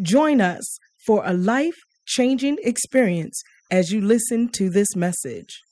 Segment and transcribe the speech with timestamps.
[0.00, 5.62] Join us for a life-changing experience as you listen to this message.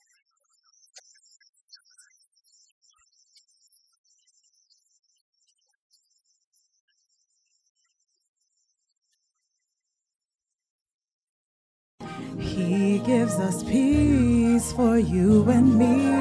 [12.39, 16.11] He gives us peace for you and me.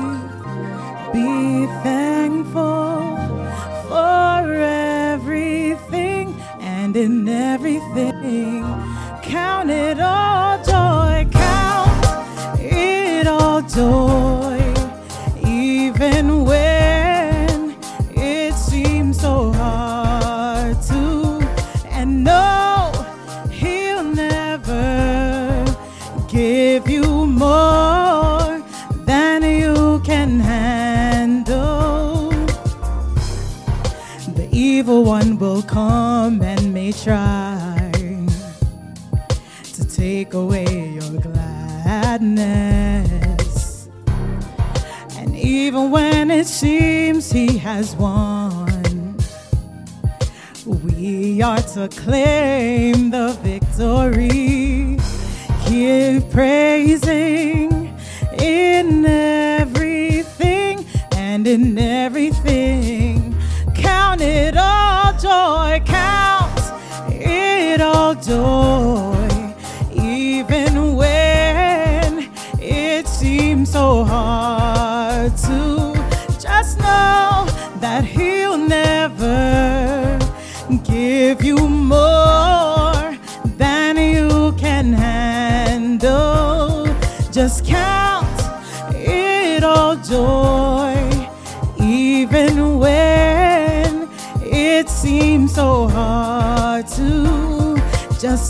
[1.12, 3.16] Be thankful
[3.88, 6.05] for everything
[6.96, 8.62] in everything.
[9.22, 12.06] Count it all joy, count
[12.58, 14.58] it all joy,
[15.46, 17.76] even when
[18.14, 21.38] it seems so hard to.
[21.90, 22.92] And no,
[23.50, 25.64] He'll never
[26.28, 28.62] give you more
[29.04, 32.30] than you can handle.
[34.34, 36.55] The evil one will come and
[36.86, 37.90] may try
[39.64, 42.68] to take away your gladness.
[45.16, 49.16] And even when it seems he has won,
[50.64, 54.96] we are to claim the victory.
[55.66, 57.92] Keep praising
[58.40, 63.34] in everything and in everything.
[63.74, 66.35] Count it all joy, count
[67.96, 69.15] all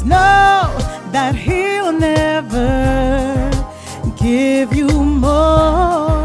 [0.06, 0.72] know
[1.12, 3.50] that He'll never
[4.16, 6.24] give you more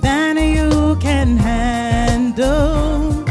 [0.00, 3.24] than you can handle.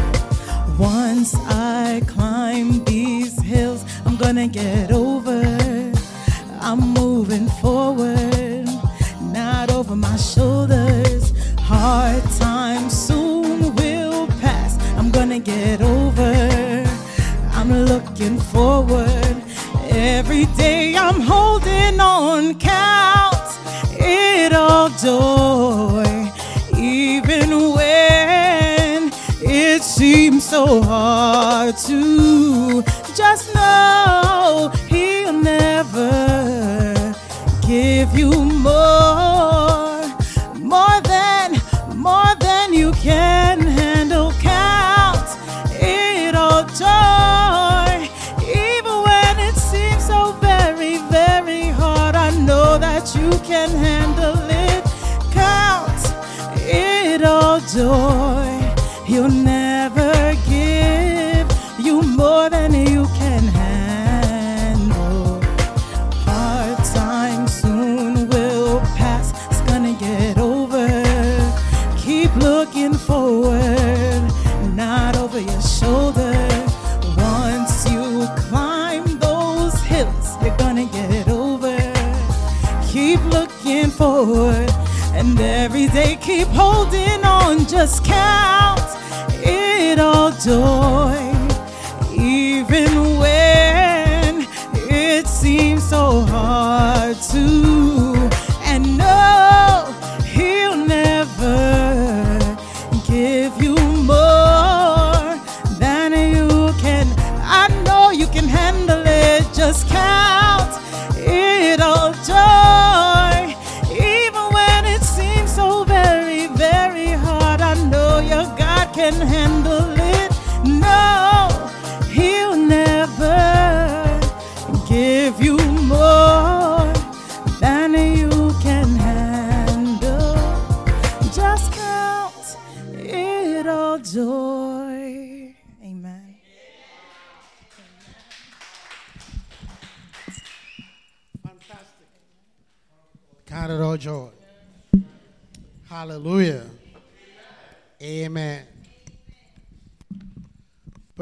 [0.78, 5.42] Once I climb these hills, I'm gonna get over.
[6.60, 8.66] I'm moving forward,
[9.20, 10.85] not over my shoulders.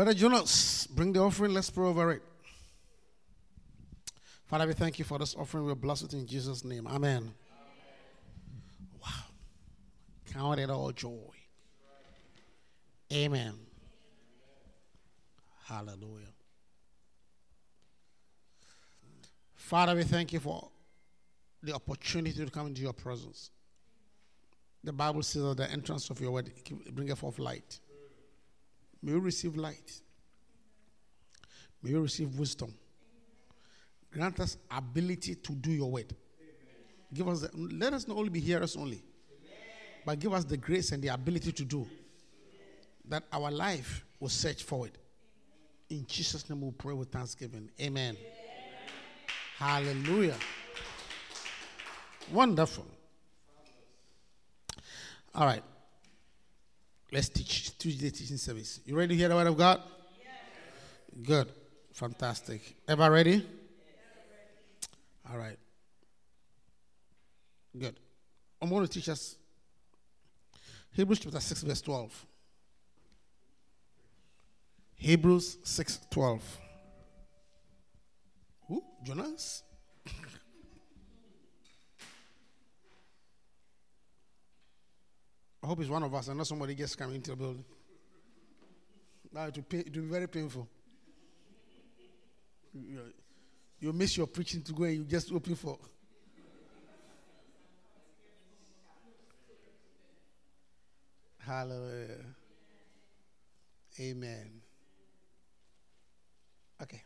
[0.04, 1.54] Brother Jonas, bring the offering.
[1.54, 2.22] Let's pray over it.
[4.44, 5.64] Father, we thank you for this offering.
[5.64, 6.86] We bless it in Jesus' name.
[6.86, 7.32] Amen.
[9.00, 9.08] Wow.
[10.30, 11.30] Count it all joy.
[13.14, 13.54] Amen.
[15.64, 16.34] Hallelujah.
[19.54, 20.68] Father, we thank you for
[21.62, 23.50] the opportunity to come into your presence.
[24.82, 26.52] The Bible says that the entrance of your word
[26.92, 27.80] bringeth forth light.
[29.04, 30.00] May you receive light.
[31.82, 32.74] May you receive wisdom.
[34.10, 36.16] Grant us ability to do your word.
[37.12, 39.04] Give us the, let us not only be hearers only,
[40.06, 41.86] but give us the grace and the ability to do
[43.06, 44.92] that our life will search forward.
[45.90, 47.70] In Jesus' name we pray with thanksgiving.
[47.78, 48.16] Amen.
[49.58, 50.36] Hallelujah.
[52.32, 52.86] Wonderful.
[55.34, 55.62] All right.
[57.14, 58.80] Let's teach Tuesday teaching service.
[58.84, 59.80] You ready to hear the word of God?
[60.18, 61.24] Yes.
[61.24, 61.48] Good.
[61.92, 62.74] Fantastic.
[62.88, 63.34] Ever ready?
[63.34, 64.88] Yes.
[65.30, 65.56] All right.
[67.78, 68.00] Good.
[68.60, 69.36] I'm going to teach us
[70.90, 72.26] Hebrews chapter 6, verse 12.
[74.96, 76.42] Hebrews 6 12.
[78.66, 78.82] Who?
[79.04, 79.62] Jonas?
[85.64, 87.64] I hope it's one of us and not somebody just coming into the building.
[89.32, 90.68] Now it will, pay, it will be very painful.
[92.74, 93.00] You,
[93.80, 95.78] you miss your preaching to go and you just open for.
[101.38, 102.26] Hallelujah.
[104.00, 104.60] Amen.
[106.82, 107.02] Okay.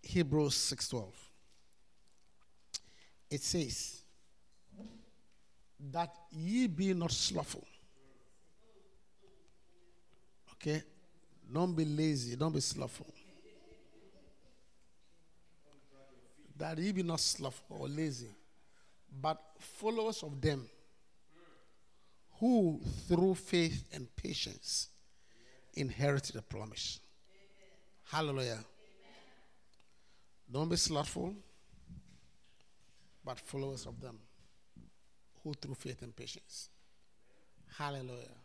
[0.00, 1.12] Hebrews 6:12.
[3.30, 4.03] It says
[5.92, 7.64] that ye be not slothful.
[10.52, 10.82] Okay?
[11.52, 13.12] Don't be lazy, don't be slothful.
[16.56, 18.30] That ye be not slothful or lazy,
[19.20, 20.68] but followers of them
[22.38, 24.88] who through faith and patience
[25.74, 27.00] inherited the promise.
[28.10, 28.64] Hallelujah.
[30.50, 31.34] Don't be slothful,
[33.24, 34.18] but followers of them
[35.44, 36.70] who through faith and patience.
[37.76, 38.40] Hallelujah.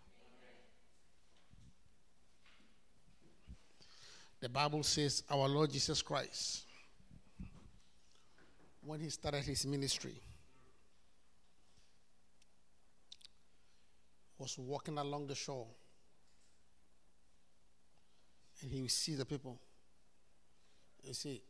[4.41, 6.65] The Bible says our Lord Jesus Christ,
[8.81, 10.21] when he started his ministry,
[14.37, 15.67] was walking along the shore
[18.61, 19.59] and he would see the people
[21.05, 21.41] and say,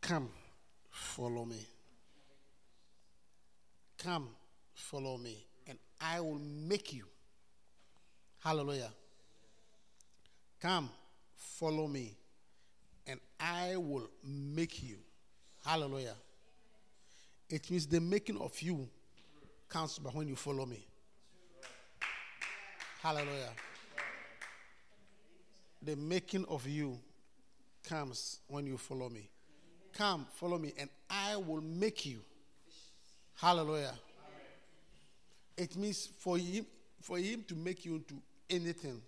[0.00, 0.28] Come,
[0.90, 1.66] follow me.
[3.98, 4.28] Come,
[4.74, 7.04] follow me, and I will make you.
[8.40, 8.90] Hallelujah.
[10.60, 10.90] Come,
[11.36, 12.16] follow me,
[13.06, 14.96] and I will make you.
[15.64, 16.14] Hallelujah.
[17.48, 18.88] It means the making of you
[19.68, 20.86] counts by when you follow me.
[23.02, 23.50] Hallelujah.
[25.82, 26.98] The making of you
[27.82, 29.28] comes when you follow me.
[29.92, 32.20] Come, follow me, and I will make you.
[33.34, 33.94] Hallelujah.
[35.56, 36.66] It means for him,
[37.00, 38.14] for him to make you into
[38.48, 39.00] anything,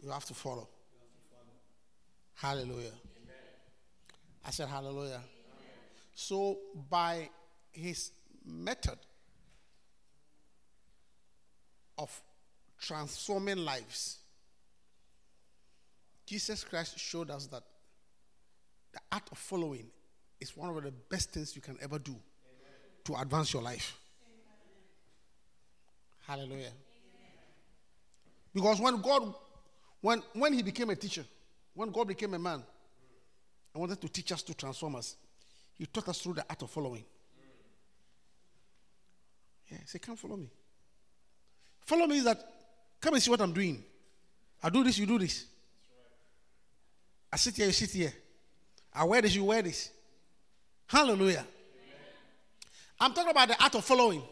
[0.00, 0.68] you have to follow.
[1.00, 1.54] Have to follow.
[2.34, 2.88] Hallelujah.
[2.88, 3.36] Amen.
[4.44, 5.14] I said hallelujah.
[5.14, 5.22] Amen.
[6.14, 7.30] So by
[7.70, 8.10] his
[8.44, 8.98] method
[11.96, 12.20] of
[12.80, 14.18] transforming lives,
[16.26, 17.62] Jesus Christ showed us that
[18.92, 19.86] the art of following
[20.40, 22.20] is one of the best things you can ever do Amen.
[23.04, 23.98] to advance your life.
[26.28, 26.72] Hallelujah.
[28.52, 29.34] Because when God,
[30.02, 31.24] when, when He became a teacher,
[31.72, 32.62] when God became a man,
[33.72, 35.16] and wanted to teach us to transform us,
[35.78, 37.04] He taught us through the art of following.
[39.70, 40.50] Yeah, say, come follow me.
[41.80, 42.38] Follow me is that,
[43.00, 43.82] come and see what I'm doing.
[44.62, 45.46] I do this, you do this.
[47.32, 48.12] I sit here, you sit here.
[48.92, 49.90] I wear this, you wear this.
[50.86, 51.46] Hallelujah.
[53.00, 54.22] I'm talking about the art of following.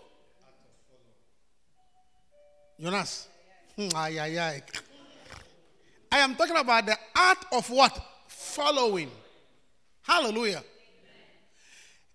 [2.80, 3.28] Jonas.
[3.76, 4.62] Hmm, ay, ay, ay.
[6.12, 7.99] I am talking about the art of what?
[8.28, 9.11] Following.
[10.02, 10.62] Hallelujah.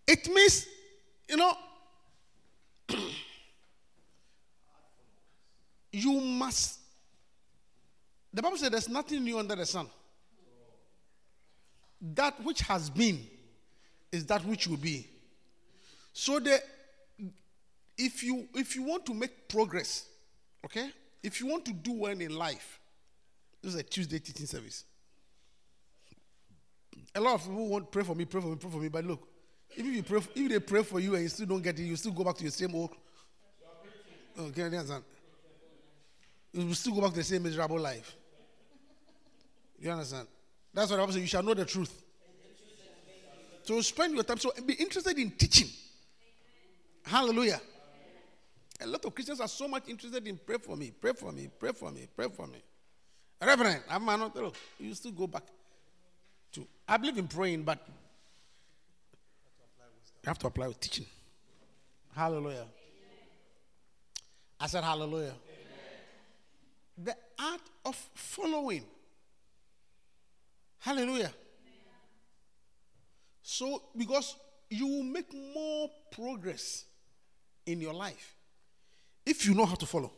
[0.08, 0.68] It means,
[1.30, 1.53] you know,
[5.91, 6.80] you must.
[8.34, 9.88] The Bible says there's nothing new under the sun.
[12.01, 13.20] That which has been
[14.12, 15.08] is that which will be.
[16.13, 16.62] So the
[17.98, 20.06] if you if you want to make progress,
[20.65, 20.89] okay,
[21.24, 22.80] if you want to do well in life,
[23.62, 24.86] this is a Tuesday teaching service.
[27.13, 29.06] A lot of people want pray for me, pray for me, pray for me, but
[29.06, 29.27] look,
[29.75, 31.96] if you pray, if they pray for you and you still don't get it, you
[31.96, 32.91] still go back to your same old.
[34.38, 35.03] Oh, okay, understand?
[36.53, 38.15] You will still go back to the same miserable life.
[39.80, 40.27] You understand?
[40.74, 41.24] That's what I was saying.
[41.24, 42.03] You shall know the truth.
[43.63, 44.38] So spend your time.
[44.38, 45.70] So be interested in teaching.
[47.03, 47.60] Hallelujah.
[48.82, 51.50] A lot of Christians are so much interested in pray for me, pray for me,
[51.60, 52.64] pray for me, pray for me.
[53.40, 54.36] Reverend, I'm not
[54.80, 55.44] you still go back
[56.52, 57.80] to I believe in praying, but
[60.24, 61.06] you have to apply with teaching.
[62.16, 62.66] Hallelujah.
[64.60, 65.34] I said hallelujah.
[66.98, 68.84] The art of following.
[70.80, 71.32] Hallelujah.
[73.42, 74.36] So, because
[74.70, 76.86] you will make more progress
[77.66, 78.36] in your life
[79.25, 80.12] if you know how to follow.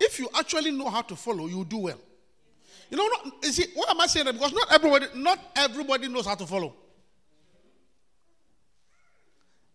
[0.00, 1.98] If you actually know how to follow, you do well.
[2.90, 4.34] You know, not, you see, why am I saying that?
[4.34, 6.74] Because not everybody, not everybody knows how to follow.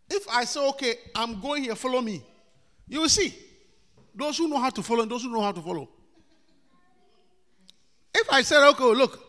[0.09, 2.21] If I say, okay, I'm going here, follow me,
[2.87, 3.33] you will see
[4.13, 5.89] those who know how to follow and those who know how to follow.
[8.13, 9.23] If I said, okay, look,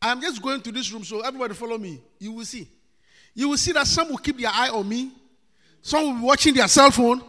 [0.00, 2.68] I'm just going to this room, so everybody follow me, you will see.
[3.34, 5.12] You will see that some will keep their eye on me,
[5.82, 7.22] some will be watching their cell phone,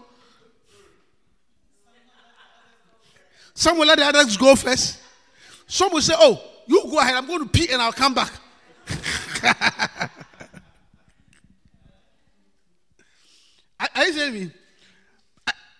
[3.53, 4.99] some will let the others go first.
[5.65, 8.31] Some will say, oh, you go ahead, I'm going to pee and I'll come back.
[13.95, 14.51] Are you saying me?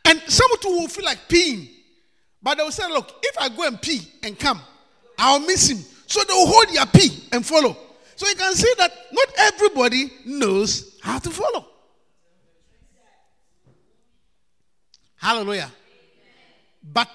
[0.06, 1.70] And some too will feel like peeing.
[2.42, 4.60] But they will say, look, if I go and pee and come,
[5.18, 5.78] I'll miss him.
[6.08, 7.78] So they will hold their pee and follow.
[8.16, 11.68] So you can see that not everybody knows how to follow.
[15.18, 15.72] Hallelujah.
[16.84, 17.10] But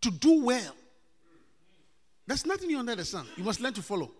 [0.00, 0.74] to do well,
[2.26, 3.26] there's nothing new under the sun.
[3.36, 4.10] You must learn to follow.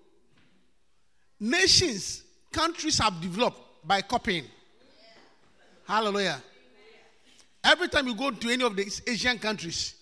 [1.40, 4.44] Nations, countries have developed by copying.
[5.87, 6.42] Hallelujah.
[7.64, 9.94] Every time you go to any of these Asian countries,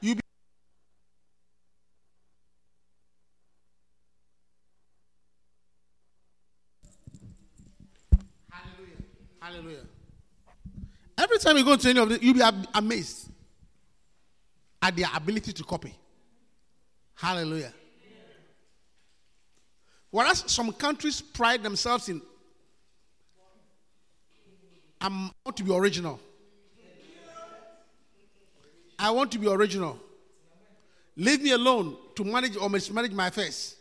[0.00, 0.20] you be
[8.50, 8.96] Hallelujah.
[9.40, 9.86] Hallelujah.
[11.36, 13.28] Every time you go to any of them, you'll be amazed
[14.80, 15.94] at their ability to copy.
[17.14, 17.74] Hallelujah.
[20.10, 22.22] Whereas some countries pride themselves in,
[24.98, 25.08] I
[25.44, 26.18] want to be original.
[28.98, 30.00] I want to be original.
[31.16, 33.76] Leave me alone to manage or mismanage my affairs.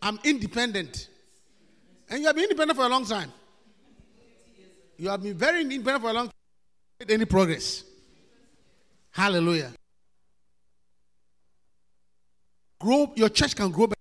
[0.00, 1.08] I'm independent.
[2.08, 3.30] And you have been independent for a long time.
[4.96, 6.34] You have been very independent for a long time.
[7.08, 7.84] Any progress.
[9.10, 9.72] Hallelujah.
[12.78, 13.96] Grow, your church can grow better.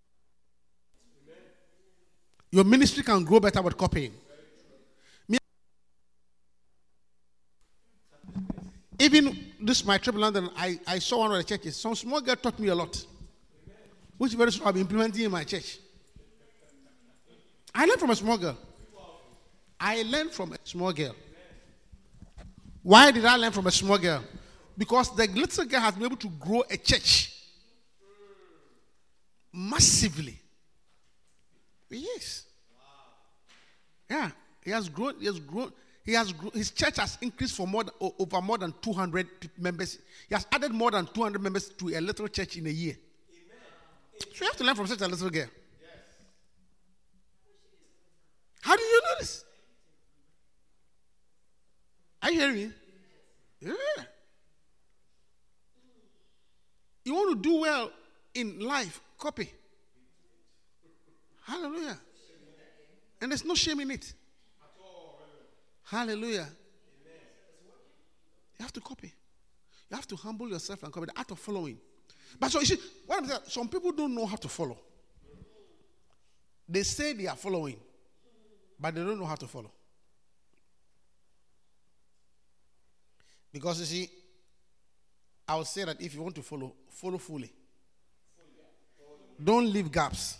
[2.51, 4.13] Your ministry can grow better with copying.
[9.01, 11.77] Even this my trip in London, I, I saw one of the churches.
[11.77, 13.05] Some small girl taught me a lot,
[14.17, 15.77] which very soon I'll be implementing in my church.
[17.73, 18.57] I learned from a small girl.
[19.79, 21.15] I learned from a small girl.
[22.81, 24.23] Why did I learn from a small girl?
[24.77, 27.33] Because the little girl has been able to grow a church
[29.51, 30.39] massively.
[31.89, 32.45] Yes.
[34.09, 34.31] Yeah,
[34.63, 35.19] he has grown.
[35.19, 35.71] He has grown.
[36.03, 39.99] He has his church has increased for more than, over more than 200 members.
[40.27, 42.95] He has added more than 200 members to a little church in a year.
[43.29, 44.33] Amen.
[44.33, 45.47] So you have to learn from such a little girl.
[45.81, 45.91] Yes.
[48.61, 49.43] How do you know this?
[52.29, 52.71] Are you hearing me?
[53.59, 54.03] Yeah.
[57.03, 57.91] You want to do well
[58.35, 59.51] in life, copy.
[61.43, 61.97] Hallelujah.
[63.19, 64.13] And there's no shame in it.
[65.85, 66.47] Hallelujah.
[68.59, 69.11] You have to copy.
[69.89, 71.79] You have to humble yourself and copy the art of following.
[72.39, 74.77] But so you see, what I'm saying, some people don't know how to follow.
[76.67, 77.77] They say they are following,
[78.79, 79.71] but they don't know how to follow.
[83.51, 84.09] Because you see,
[85.47, 87.51] I would say that if you want to follow, follow fully.
[89.43, 90.37] Don't leave gaps.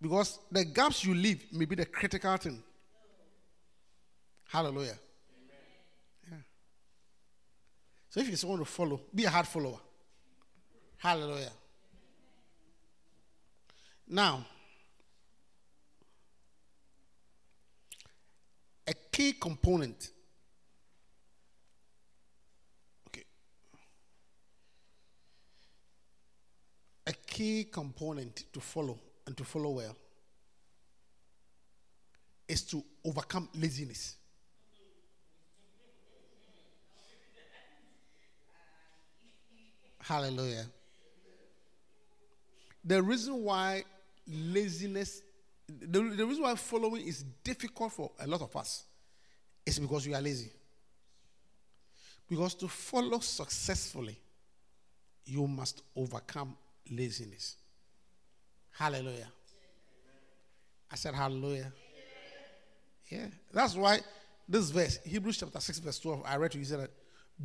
[0.00, 2.62] Because the gaps you leave may be the critical thing.
[4.48, 4.98] Hallelujah.
[8.10, 9.78] So if you want to follow, be a hard follower.
[10.98, 11.52] Hallelujah.
[14.08, 14.46] Now,
[19.16, 20.10] key component.
[23.08, 23.24] Okay.
[27.06, 29.96] A key component to follow and to follow well
[32.46, 34.16] is to overcome laziness.
[39.98, 40.66] Hallelujah.
[42.84, 43.82] The reason why
[44.28, 45.22] laziness,
[45.66, 48.84] the, the reason why following is difficult for a lot of us
[49.66, 50.50] is because we are lazy.
[52.28, 54.18] Because to follow successfully,
[55.24, 56.56] you must overcome
[56.90, 57.56] laziness.
[58.70, 59.28] Hallelujah.
[60.90, 61.72] I said hallelujah.
[63.08, 63.26] Yeah.
[63.52, 64.00] That's why
[64.48, 66.90] this verse, Hebrews chapter 6, verse 12, I read to you said that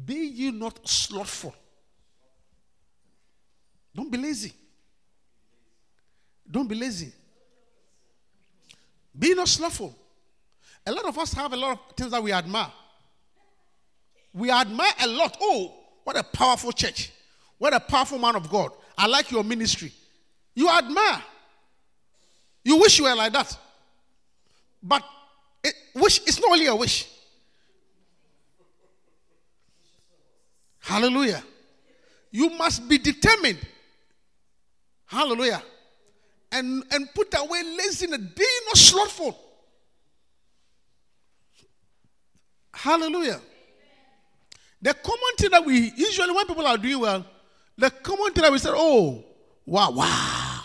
[0.05, 1.55] be ye not slothful.
[3.95, 4.53] Don't be lazy.
[6.49, 7.11] Don't be lazy.
[9.17, 9.95] Be not slothful.
[10.85, 12.71] A lot of us have a lot of things that we admire.
[14.33, 15.37] We admire a lot.
[15.41, 15.73] Oh,
[16.03, 17.11] what a powerful church.
[17.57, 18.71] What a powerful man of God.
[18.97, 19.91] I like your ministry.
[20.55, 21.21] You admire.
[22.63, 23.57] You wish you were like that.
[24.81, 25.03] But
[25.63, 27.07] it, wish it's not only a wish.
[30.79, 31.43] Hallelujah.
[32.31, 33.59] You must be determined.
[35.05, 35.61] Hallelujah.
[36.51, 38.17] And, and put away laziness.
[38.17, 39.37] Be not slothful.
[42.73, 43.39] Hallelujah.
[44.81, 47.25] The common thing that we usually, when people are doing well,
[47.77, 49.23] the common thing that we say, oh,
[49.65, 50.61] wow, wow.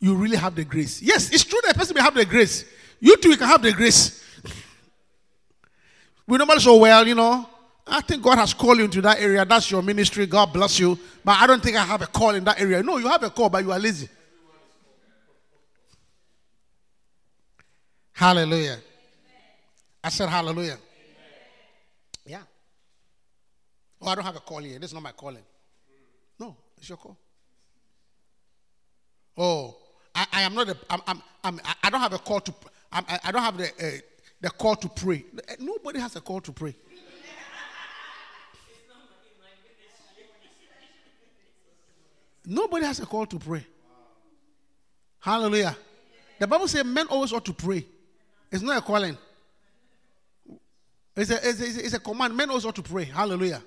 [0.00, 1.02] You really have the grace.
[1.02, 2.64] Yes, it's true that a person may have the grace.
[3.00, 4.22] You too, can have the grace.
[6.26, 7.48] We normally say, well, you know,
[7.86, 9.44] I think God has called you into that area.
[9.44, 10.26] That's your ministry.
[10.26, 10.98] God bless you.
[11.24, 12.82] But I don't think I have a call in that area.
[12.82, 14.08] No, you have a call, but you are lazy.
[18.12, 18.78] Hallelujah.
[20.02, 20.78] I said hallelujah.
[22.24, 22.42] Yeah.
[24.00, 24.78] Oh, I don't have a call here.
[24.78, 25.42] This is not my calling.
[26.38, 27.16] No, it's your call.
[29.36, 29.76] Oh,
[30.14, 32.54] I, I am not a, I'm, I'm, I'm, I don't have a call to,
[32.92, 34.00] I'm, I, I don't have the, uh,
[34.40, 35.24] the call to pray.
[35.58, 36.74] Nobody has a call to pray.
[42.44, 43.66] Nobody has a call to pray.
[45.20, 45.76] Hallelujah.
[46.38, 47.84] The Bible says men always ought to pray.
[48.50, 49.18] It's not a calling.
[51.18, 52.36] It's a, it's a, it's a command.
[52.36, 53.02] Men ought to pray.
[53.02, 53.60] Hallelujah.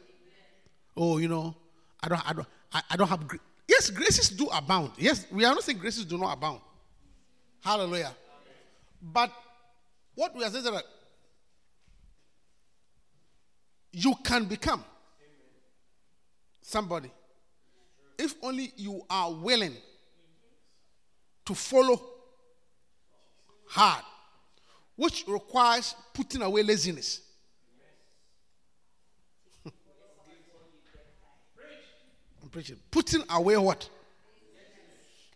[0.96, 1.54] Oh, you know,
[2.02, 3.28] I don't, I don't, I, don't have.
[3.28, 4.92] Gra- yes, graces do abound.
[4.98, 6.62] Yes, we are not saying graces do not abound.
[7.62, 8.16] Hallelujah.
[9.02, 9.34] But
[10.16, 10.84] what we are saying is that
[13.92, 14.86] you can become
[16.62, 17.12] somebody
[18.18, 19.76] if only you are willing
[21.44, 22.02] to follow
[23.68, 24.06] hard,
[24.96, 27.22] which requires putting away laziness.
[32.52, 32.78] Preaching.
[32.90, 33.90] Putting away what?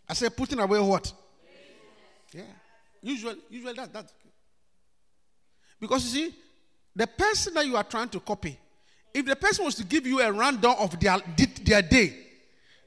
[0.07, 1.11] I said putting away what?
[2.31, 2.43] Yeah.
[3.01, 4.11] Usually, usually that that.
[5.79, 6.35] Because you see,
[6.95, 8.57] the person that you are trying to copy,
[9.13, 11.17] if the person was to give you a rundown of their,
[11.63, 12.13] their day,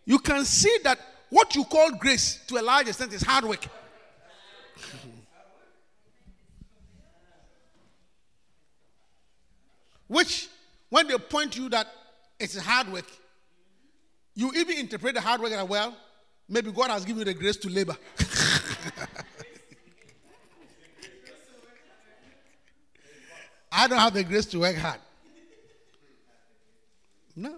[0.04, 0.98] you can see that
[1.30, 3.64] what you call grace to a large extent is hard work.
[10.06, 10.48] Which,
[10.88, 11.86] when they point to you that
[12.40, 13.04] it's hard work,
[14.38, 15.96] you even interpret the hard work as well.
[16.48, 17.96] Maybe God has given you the grace to labor.
[23.72, 25.00] I don't have the grace to work hard.
[27.34, 27.56] No.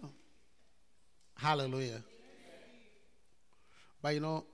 [1.36, 2.02] Hallelujah.
[4.00, 4.46] But you know,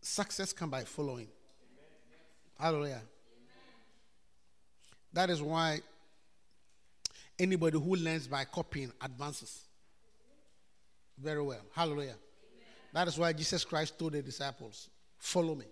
[0.00, 1.28] success comes by following.
[2.58, 3.02] Hallelujah.
[5.12, 5.80] That is why
[7.38, 9.66] anybody who learns by copying advances
[11.18, 11.60] very well.
[11.74, 12.16] Hallelujah.
[12.92, 15.66] That is why Jesus Christ told the disciples, Follow me.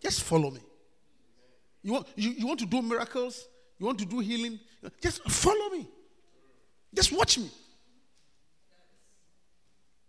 [0.00, 0.60] Just follow me.
[1.82, 3.48] You want, you, you want to do miracles?
[3.78, 4.58] You want to do healing?
[5.00, 5.88] Just follow me.
[6.94, 7.50] Just watch me.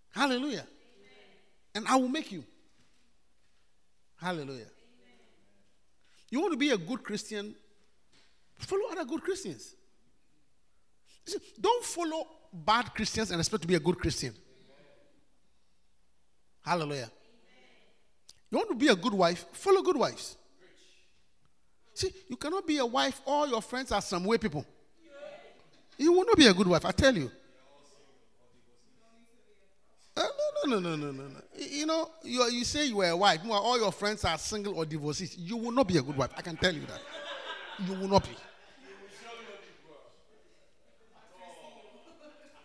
[0.09, 0.65] Hallelujah.
[1.75, 2.43] And I will make you.
[4.19, 4.65] Hallelujah.
[6.29, 7.55] You want to be a good Christian?
[8.57, 9.75] Follow other good Christians.
[11.25, 14.33] See, don't follow bad Christians and expect to be a good Christian.
[16.63, 17.09] Hallelujah.
[18.51, 19.45] You want to be a good wife?
[19.53, 20.37] Follow good wives.
[21.93, 24.65] See, you cannot be a wife, all your friends are some way people.
[25.97, 27.31] You will not be a good wife, I tell you.
[30.15, 30.23] Uh,
[30.65, 31.39] no, no, no, no, no, no.
[31.57, 34.85] You know, you, you say you are a wife, all your friends are single or
[34.85, 35.37] divorced.
[35.37, 36.31] You will not be a good wife.
[36.37, 37.01] I can tell you that.
[37.87, 38.35] you will not be.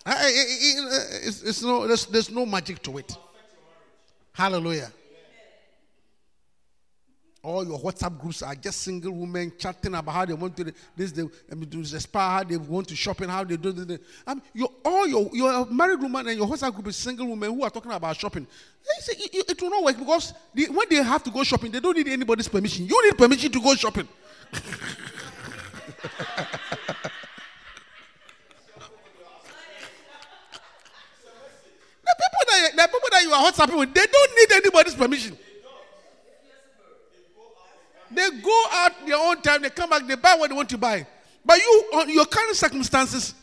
[0.04, 3.16] Uh, it's, it's no, there's, there's no magic to it.
[4.32, 4.90] Hallelujah.
[7.44, 11.10] All your WhatsApp groups are just single women chatting about how they want to this
[11.10, 13.98] they I mean, to the spa, how they want to shopping, how they do this.
[14.24, 17.64] I mean, all your your married woman and your WhatsApp group is single women who
[17.64, 18.46] are talking about shopping.
[19.00, 21.80] Say, it, it, will not work because they, when they have to go shopping, they
[21.80, 22.86] don't need anybody's permission.
[22.86, 24.06] You need permission to go shopping.
[32.04, 35.38] The people that the people that you are WhatsApping with, they don't need anybody's permission.
[38.10, 40.78] They go out their own time, they come back, they buy what they want to
[40.78, 41.06] buy.
[41.44, 43.34] But you, on your current circumstances,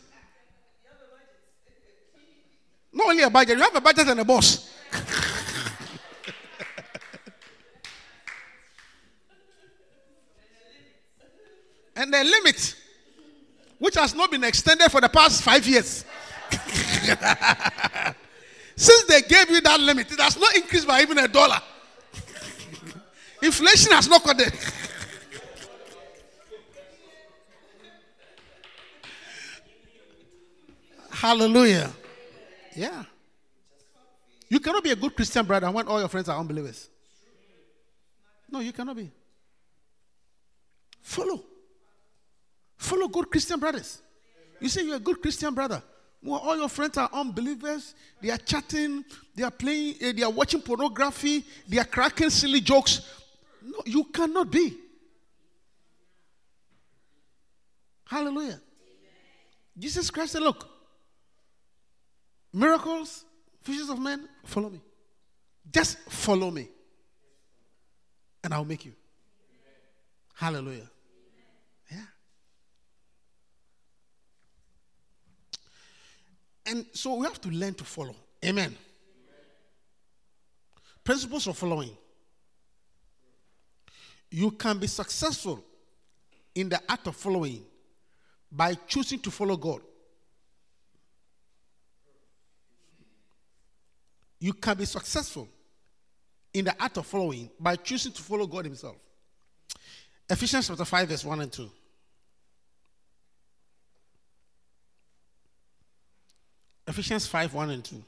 [2.92, 4.70] not only a budget, you have a budget and a boss.
[11.96, 12.76] and the limit,
[13.78, 16.04] which has not been extended for the past five years.
[18.76, 21.60] Since they gave you that limit, it has not increased by even a dollar.
[23.42, 24.50] Inflation has not got there.
[31.10, 31.90] Hallelujah.
[32.74, 33.04] Yeah.
[34.48, 36.88] You cannot be a good Christian brother when all your friends are unbelievers.
[38.50, 39.10] No, you cannot be.
[41.02, 41.42] Follow.
[42.76, 44.00] Follow good Christian brothers.
[44.60, 45.82] You say you're a good Christian brother.
[46.22, 47.94] Well, all your friends are unbelievers.
[48.20, 49.04] They are chatting.
[49.34, 49.94] They are playing.
[50.02, 51.44] Uh, they are watching pornography.
[51.66, 53.00] They are cracking silly jokes.
[53.62, 54.76] No, you cannot be.
[58.04, 58.60] Hallelujah.
[59.78, 60.68] Jesus Christ said, Look,
[62.52, 63.24] miracles,
[63.62, 64.80] fishes of men, follow me.
[65.72, 66.68] Just follow me.
[68.44, 68.92] And I'll make you.
[70.34, 70.90] Hallelujah.
[76.70, 78.14] And so we have to learn to follow.
[78.44, 78.66] Amen.
[78.66, 78.76] Amen.
[81.02, 81.90] Principles of following.
[84.30, 85.64] You can be successful
[86.54, 87.64] in the act of following
[88.52, 89.80] by choosing to follow God.
[94.38, 95.48] You can be successful
[96.54, 98.96] in the act of following by choosing to follow God Himself.
[100.28, 101.70] Ephesians chapter 5, verse 1 and 2.
[106.86, 108.02] Ephesians 5 1 and 2.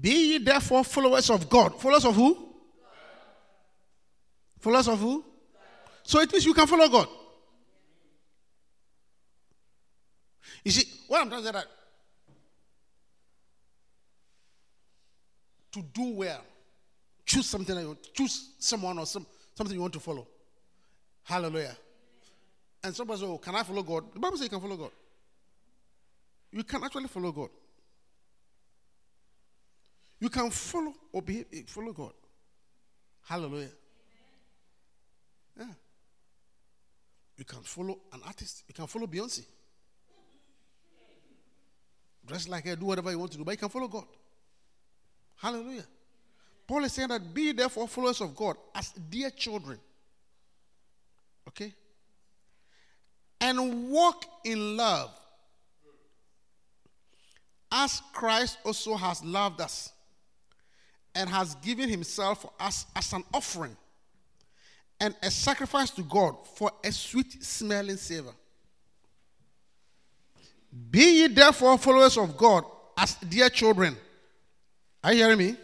[0.00, 1.80] Be ye therefore followers of God.
[1.80, 2.34] Followers of who?
[2.34, 2.44] God.
[4.58, 5.20] Followers of who?
[5.20, 5.26] God.
[6.02, 7.08] So it means you can follow God.
[10.64, 11.66] You see, what I'm trying to say that
[15.72, 16.42] to do well,
[17.24, 20.26] choose something that you want, choose someone or some, something you want to follow.
[21.24, 21.76] Hallelujah.
[22.84, 24.12] And somebody says, Oh, can I follow God?
[24.12, 24.90] The Bible says you can follow God
[26.52, 27.48] you can actually follow God.
[30.20, 32.12] You can follow or behave, eh, follow God.
[33.24, 33.70] Hallelujah.
[35.58, 35.66] Yeah.
[37.36, 38.62] You can follow an artist.
[38.68, 39.44] You can follow Beyonce.
[42.24, 44.04] Dress like her, do whatever you want to do, but you can follow God.
[45.36, 45.86] Hallelujah.
[46.66, 49.78] Paul is saying that be therefore followers of God as dear children.
[51.48, 51.74] Okay?
[53.40, 55.10] And walk in love
[57.72, 59.92] as Christ also has loved us
[61.14, 63.76] and has given himself for us as an offering
[65.00, 68.32] and a sacrifice to God for a sweet smelling savor.
[70.90, 72.64] Be ye therefore followers of God
[72.96, 73.96] as dear children.
[75.02, 75.56] Are you hearing me?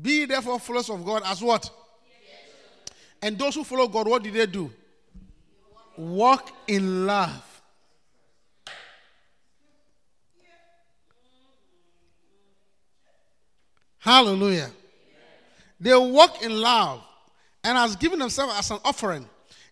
[0.00, 1.68] Be ye therefore followers of God as what?
[3.22, 4.72] And those who follow God, what did they do?
[5.96, 7.49] Walk in love
[14.00, 14.70] Hallelujah.
[15.78, 17.02] They walk in love
[17.62, 19.26] and has given themselves as an offering.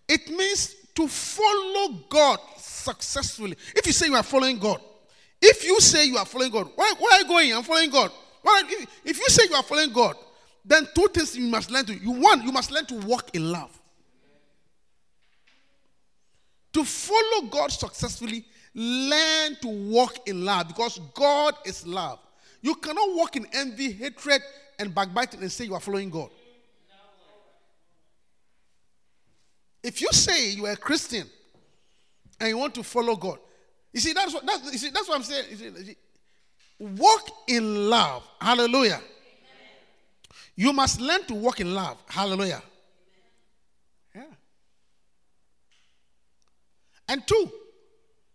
[0.07, 3.57] It means to follow God successfully.
[3.75, 4.81] If you say you are following God,
[5.41, 7.53] if you say you are following God, where, where are you going?
[7.53, 8.11] I'm following God.
[8.45, 10.17] if, if you say you are following God,
[10.65, 11.95] then two things you must learn to.
[11.95, 13.71] You one, you must learn to walk in love.
[16.75, 22.19] To follow God successfully, learn to walk in love because God is love.
[22.61, 24.43] You cannot walk in envy, hatred,
[24.79, 26.31] and backbiting and say you are following God.
[29.83, 31.27] If you say you are a Christian
[32.41, 33.39] and you want to follow God,
[33.93, 35.45] you see, that's what, that's, you see, that's what I'm saying.
[35.51, 35.97] You see, you see,
[36.79, 38.29] walk in love.
[38.41, 38.95] Hallelujah.
[38.95, 39.03] Amen.
[40.57, 41.97] You must learn to walk in love.
[42.07, 42.63] Hallelujah.
[44.15, 44.23] Yeah.
[47.09, 47.51] And two,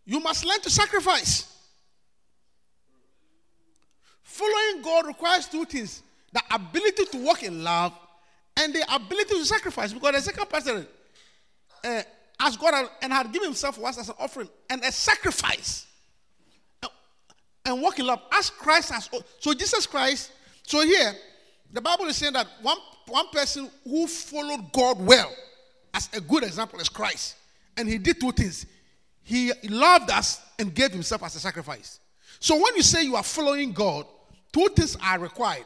[0.05, 1.52] you must learn to sacrifice.
[4.33, 7.93] Following God requires two things the ability to walk in love
[8.57, 9.93] and the ability to sacrifice.
[9.93, 10.87] Because the second person
[11.83, 12.01] uh,
[12.39, 15.85] asked God and had given himself once as an offering and a sacrifice
[17.63, 19.07] and walk in love as Christ has.
[19.39, 20.31] So Jesus Christ.
[20.63, 21.13] So here,
[21.71, 25.31] the Bible is saying that one one person who followed God well,
[25.93, 27.35] as a good example, is Christ,
[27.77, 28.65] and he did two things.
[29.21, 31.99] He loved us and gave himself as a sacrifice.
[32.39, 34.07] So when you say you are following God,
[34.53, 35.65] two things are required.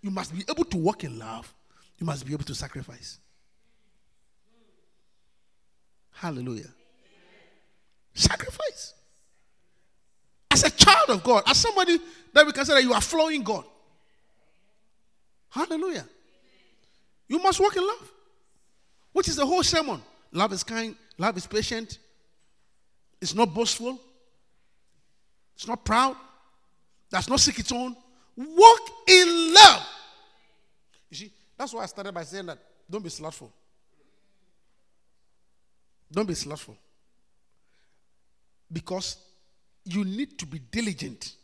[0.00, 1.52] You must be able to walk in love.
[1.98, 3.18] You must be able to sacrifice.
[6.12, 6.70] Hallelujah.
[8.14, 8.94] Sacrifice
[10.52, 11.98] as a child of God, as somebody
[12.32, 13.64] that we can say that you are flowing God.
[15.48, 16.06] Hallelujah.
[17.28, 18.12] You must walk in love,
[19.12, 20.00] which is the whole sermon.
[20.30, 21.98] Love is kind, love is patient,
[23.20, 23.98] it's not boastful,
[25.54, 26.16] it's not proud,
[27.10, 27.96] does not seek its own.
[28.36, 29.86] Walk in love.
[31.10, 32.58] You see, that's why I started by saying that
[32.90, 33.52] don't be slothful.
[36.10, 36.76] Don't be slothful.
[38.72, 39.16] Because
[39.84, 41.34] you need to be diligent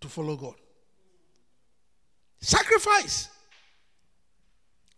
[0.00, 0.54] to follow God.
[2.40, 3.28] Sacrifice.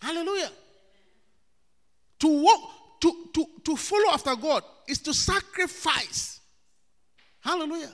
[0.01, 0.51] Hallelujah.
[2.21, 6.41] To walk, to, to, to follow after God is to sacrifice.
[7.41, 7.93] Hallelujah.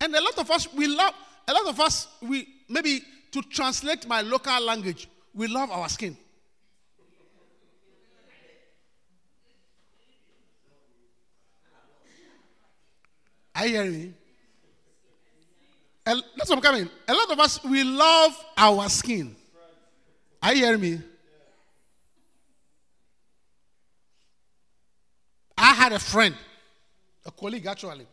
[0.00, 1.14] And a lot of us, we love,
[1.48, 3.02] a lot of us, we maybe
[3.32, 6.16] to translate my local language, we love our skin.
[13.54, 14.14] Are you hearing me?
[16.04, 16.88] That's what I'm coming.
[17.06, 19.36] A lot of us, we love our skin.
[20.42, 21.00] Are you hearing me?
[25.56, 26.34] I had a friend,
[27.24, 28.06] a colleague actually,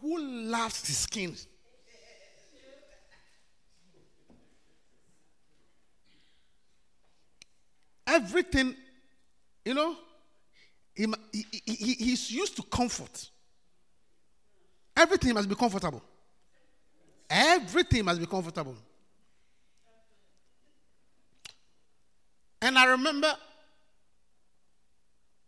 [0.00, 1.34] who loves his skin.
[8.06, 8.74] Everything,
[9.64, 9.96] you know,
[10.94, 13.30] he, he, he, he's used to comfort.
[14.96, 16.02] Everything must be comfortable.
[17.28, 18.76] Everything must be comfortable.
[22.62, 23.34] And I remember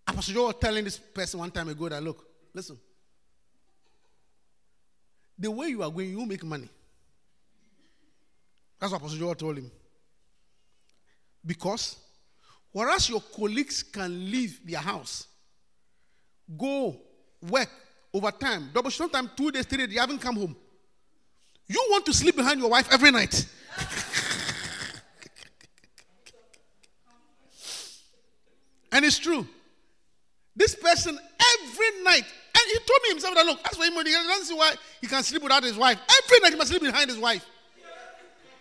[0.07, 2.79] Apostle Joe was telling this person one time ago that look, listen,
[5.39, 6.69] the way you are going, you make money.
[8.81, 9.71] That's what Apostle Joe told him.
[11.45, 11.97] Because
[12.73, 15.29] whereas your colleagues can leave their house
[16.57, 16.97] go
[17.43, 17.69] work
[18.13, 20.57] overtime, double sometimes two days, three days, you haven't come home.
[21.67, 23.47] You want to sleep behind your wife every night.
[28.93, 29.47] and it's true.
[30.57, 31.19] This person
[31.63, 32.25] every night,
[32.69, 35.43] he told me himself that look, that's why he doesn't see why he can sleep
[35.43, 35.99] without his wife.
[36.25, 37.45] Every night he must sleep behind his wife.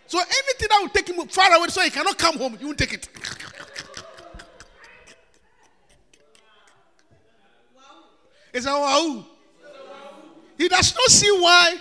[0.07, 2.77] So anything that will take him far away so he cannot come home, you won't
[2.77, 3.09] take it.
[8.53, 9.25] It's a wow.
[10.57, 11.75] He does not see why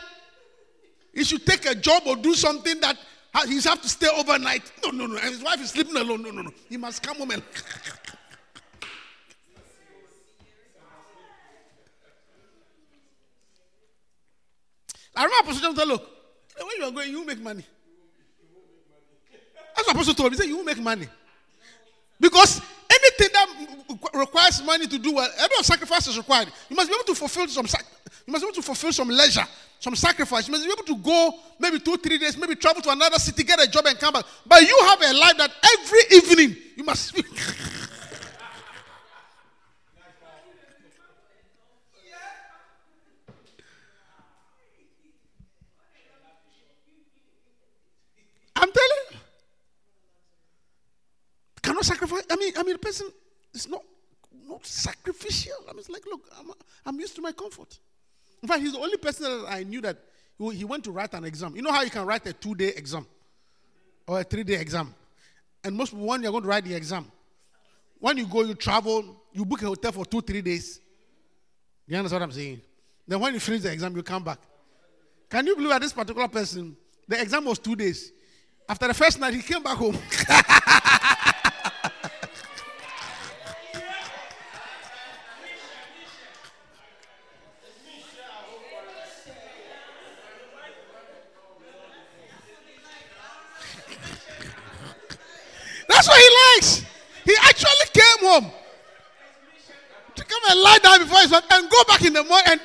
[1.14, 2.98] he should take a job or do something that
[3.46, 4.70] he's have to stay overnight.
[4.84, 5.16] No, no, no.
[5.16, 6.22] And his wife is sleeping alone.
[6.22, 6.50] No, no, no.
[6.68, 7.42] He must come home and.
[15.16, 16.02] I remember Apostle John said, Look,
[16.58, 17.64] when you are going, you make money.
[19.74, 20.36] That's what Apostle told me.
[20.36, 21.06] He said, You make money.
[22.20, 26.48] Because anything that requires money to do well, of sacrifice is required.
[26.68, 27.66] You must be able to fulfill some
[28.26, 29.46] you must be able to fulfill some leisure,
[29.78, 30.48] some sacrifice.
[30.48, 33.44] You must be able to go maybe two, three days, maybe travel to another city,
[33.44, 34.24] get a job and come back.
[34.44, 37.26] But you have a life that every evening you must speak.
[48.56, 49.18] I'm telling you.
[51.62, 52.24] Cannot sacrifice.
[52.30, 53.08] I mean, I mean, the person
[53.54, 53.82] is not
[54.46, 55.56] not sacrificial.
[55.68, 56.50] I mean, it's like, look, I'm,
[56.84, 57.78] I'm used to my comfort.
[58.42, 59.98] In fact, he's the only person that I knew that
[60.52, 61.56] he went to write an exam.
[61.56, 63.06] You know how you can write a two day exam
[64.06, 64.94] or a three day exam?
[65.64, 67.10] And most people, when you're going to write the exam,
[67.98, 70.80] when you go, you travel, you book a hotel for two, three days.
[71.86, 72.60] You understand what I'm saying?
[73.08, 74.38] Then when you finish the exam, you come back.
[75.30, 76.76] Can you believe that this particular person,
[77.08, 78.12] the exam was two days.
[78.68, 79.96] After the first night, he came back home.
[95.88, 96.84] That's what he likes.
[97.24, 98.50] He actually came home.
[100.14, 102.60] To come and lie down before his wife and go back in the morning and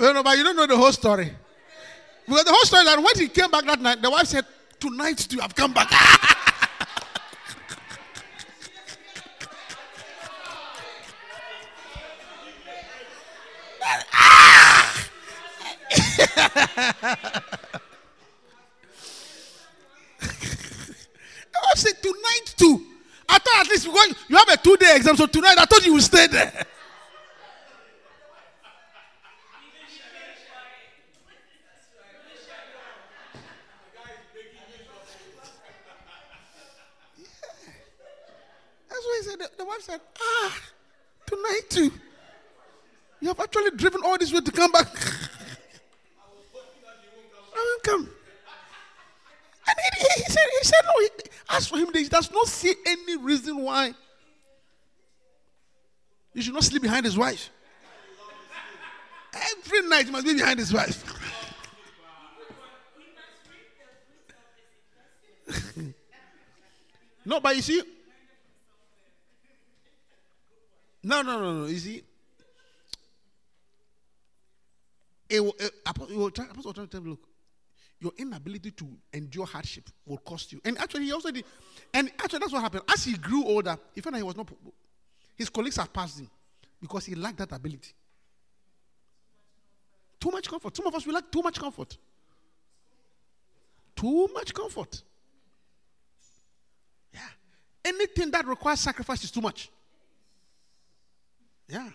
[0.00, 1.30] No, no, but you don't know the whole story.
[2.26, 4.46] Because the whole story that when he came back that night, the wife said,
[4.78, 5.88] Tonight too, I've come back.
[21.62, 22.86] I said, Tonight too.
[23.28, 24.56] I thought at least because you have a
[25.16, 26.52] so tonight I thought you would stay there.
[38.88, 40.58] That's why he said, the, wife said, ah,
[41.26, 41.90] tonight too.
[43.20, 44.86] You have actually driven all this way to come back.
[47.54, 48.10] I won't come.
[49.66, 51.08] And he, he, he said, he said, no, he,
[51.50, 53.94] as for him, he does not see any reason why
[56.34, 57.50] you should not sleep behind his wife.
[59.32, 61.04] Every night he must be behind his wife.
[67.24, 67.82] no, but you see,
[71.02, 71.66] no, no, no, no.
[71.66, 72.02] You see,
[75.28, 77.26] it will, it, Apostle will try, Apostle will try to tell you, look,
[78.00, 80.60] your inability to endure hardship will cost you.
[80.64, 81.44] And actually, he also did.
[81.92, 82.84] And actually, that's what happened.
[82.92, 84.48] As he grew older, he found that he was not.
[85.40, 86.28] His colleagues have passed him
[86.82, 87.94] because he lacked that ability.
[90.20, 90.76] Too much comfort.
[90.76, 91.96] Some of us we lack too much comfort.
[93.96, 95.02] Too much comfort.
[97.14, 97.20] Yeah.
[97.82, 99.70] Anything that requires sacrifice is too much.
[101.66, 101.88] Yeah.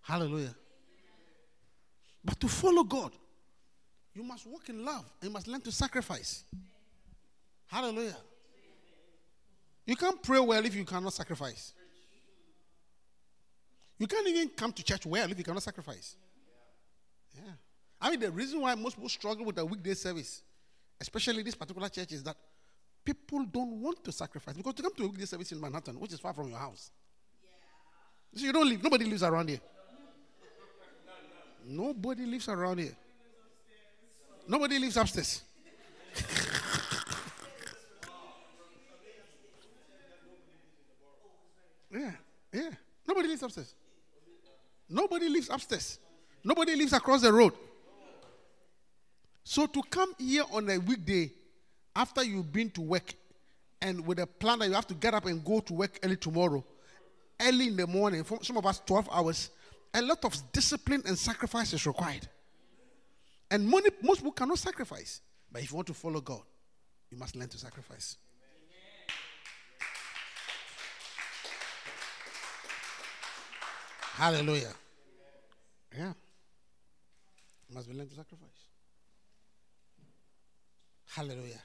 [0.00, 0.56] Hallelujah.
[2.24, 3.12] But to follow God,
[4.12, 6.42] you must walk in love and you must learn to sacrifice.
[7.68, 8.16] Hallelujah.
[9.86, 11.74] You can't pray well if you cannot sacrifice.
[14.04, 16.16] You can't even come to church well if you cannot sacrifice.
[17.34, 17.52] Yeah.
[17.98, 20.42] I mean, the reason why most people struggle with the weekday service,
[21.00, 22.36] especially this particular church, is that
[23.02, 24.54] people don't want to sacrifice.
[24.56, 26.90] Because to come to a weekday service in Manhattan, which is far from your house,
[28.34, 28.82] so you don't live.
[28.82, 29.60] Nobody lives around here.
[31.66, 32.94] Nobody lives around here.
[34.46, 35.40] Nobody lives upstairs.
[41.90, 42.10] yeah,
[42.52, 42.70] yeah.
[43.08, 43.74] Nobody lives upstairs.
[44.94, 45.98] Nobody lives upstairs.
[46.44, 47.52] Nobody lives across the road.
[49.42, 51.32] So to come here on a weekday
[51.96, 53.12] after you've been to work
[53.82, 56.16] and with a plan that you have to get up and go to work early
[56.16, 56.64] tomorrow,
[57.42, 59.50] early in the morning, for some of us 12 hours,
[59.92, 62.28] a lot of discipline and sacrifice is required.
[63.50, 65.20] And most people cannot sacrifice.
[65.50, 66.42] But if you want to follow God,
[67.10, 68.16] you must learn to sacrifice.
[74.14, 74.72] Hallelujah.
[75.96, 76.12] Yeah.
[77.72, 78.48] Must be learn to sacrifice.
[81.06, 81.62] Hallelujah.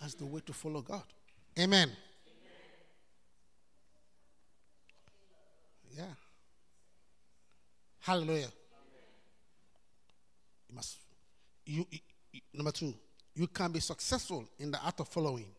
[0.00, 1.04] That's the way to follow God.
[1.58, 1.90] Amen.
[5.96, 6.04] Yeah.
[8.00, 8.48] Hallelujah.
[10.68, 10.98] You must.
[11.64, 12.94] You- you- number two.
[13.34, 15.54] You can be successful in the art of following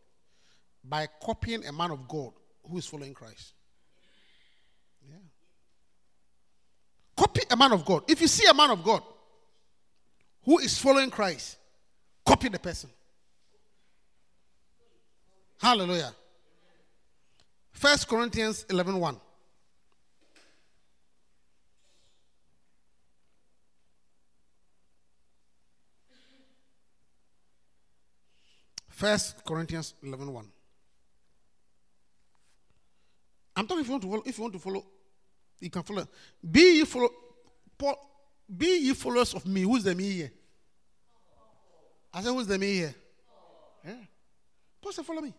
[0.82, 2.32] by copying a man of God
[2.68, 3.52] who is following Christ.
[5.08, 5.16] Yeah.
[7.34, 8.04] Copy a man of God.
[8.08, 9.02] If you see a man of God
[10.44, 11.56] who is following Christ,
[12.24, 12.90] copy the person.
[15.60, 16.12] Hallelujah.
[17.72, 19.20] First Corinthians 11 1.
[28.90, 30.48] First Corinthians 11 1.
[33.56, 34.84] I'm talking if you want to follow, if you want to follow,
[35.60, 36.06] you can follow.
[36.48, 37.08] Be you follow
[37.76, 37.96] Paul,
[38.56, 39.62] be ye followers of me.
[39.62, 40.32] Who's the me here?
[42.12, 42.94] I said, who's the me here?
[43.84, 43.94] Yeah.
[44.80, 45.32] Paul said, follow me.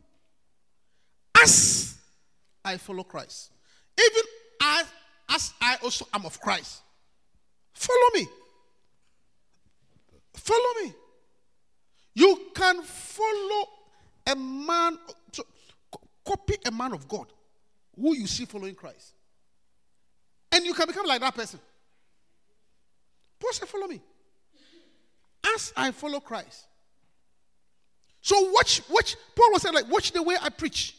[1.42, 1.98] As
[2.64, 3.52] I follow Christ.
[3.98, 4.24] Even
[4.62, 4.86] as,
[5.30, 6.82] as I also am of Christ.
[7.74, 8.28] Follow me.
[10.34, 10.94] Follow me.
[12.16, 13.68] You can follow
[14.28, 14.98] a man,
[15.32, 15.44] so,
[16.26, 17.28] copy a man of God
[18.00, 19.14] who you see following Christ.
[20.52, 21.60] And you can become like that person.
[23.40, 24.02] Paul said, Follow me.
[25.54, 26.66] As I follow Christ.
[28.22, 29.16] So watch, watch.
[29.36, 30.96] Paul was saying, like, watch the way I preach.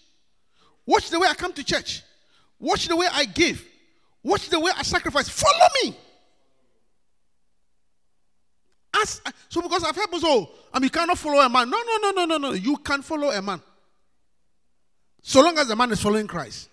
[0.87, 2.03] Watch the way I come to church.
[2.61, 3.64] Watch the way I give.
[4.22, 5.28] Watch the way I sacrifice.
[5.28, 5.97] Follow me.
[9.03, 11.68] As, so because I've heard people say, oh, I mean, you cannot follow a man.
[11.68, 12.53] No, no, no, no, no, no.
[12.53, 13.61] You can follow a man.
[15.20, 16.68] So long as the man is following Christ.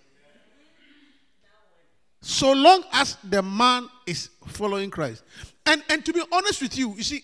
[2.21, 5.23] So long as the man is following Christ.
[5.65, 7.23] And and to be honest with you, you see,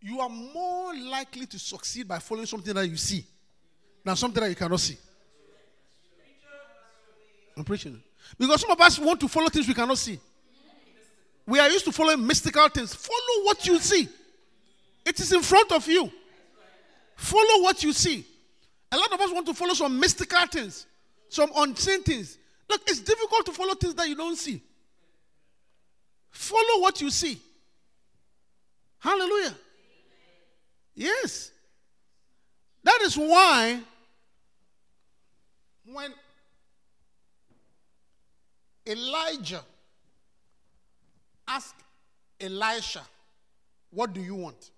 [0.00, 3.24] you are more likely to succeed by following something that you see
[4.04, 4.96] than something that you cannot see.
[7.56, 8.02] I'm preaching.
[8.38, 10.18] Because some of us want to follow things we cannot see.
[11.46, 12.94] We are used to following mystical things.
[12.94, 14.08] Follow what you see.
[15.04, 16.10] It is in front of you.
[17.16, 18.26] Follow what you see.
[18.90, 20.86] A lot of us want to follow some mystical things,
[21.28, 22.38] some unseen things.
[22.68, 24.62] Look, it's difficult to follow things that you don't see.
[26.30, 27.38] Follow what you see.
[28.98, 29.54] Hallelujah.
[30.94, 31.50] Yes.
[32.82, 33.80] That is why
[35.86, 36.12] when
[38.86, 39.62] Elijah
[41.46, 41.76] asked
[42.40, 43.02] Elisha,
[43.90, 44.70] What do you want?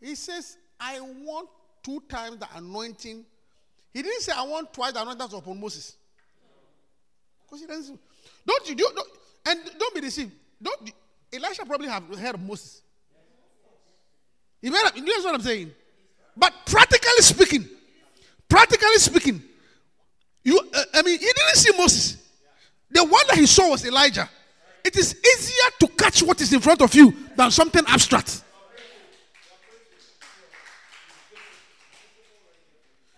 [0.00, 1.48] He says, I want
[1.82, 3.24] two times the anointing.
[3.92, 5.96] He didn't say, I want twice the anointing upon Moses.
[7.48, 7.98] Because he doesn't.
[8.46, 8.98] Don't you, don't,
[9.46, 10.32] and don't be deceived.
[10.60, 10.92] Don't,
[11.32, 12.82] Elisha probably have heard of Moses.
[14.60, 15.70] You know what I'm saying?
[16.36, 17.68] But practically speaking,
[18.48, 19.42] practically speaking,
[20.44, 22.16] you, uh, I mean, he didn't see Moses.
[22.90, 24.28] The one that he saw was Elijah.
[24.84, 28.42] It is easier to catch what is in front of you than something abstract.